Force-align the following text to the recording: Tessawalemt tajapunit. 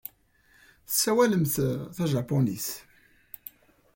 Tessawalemt 0.87 1.55
tajapunit. 1.95 2.67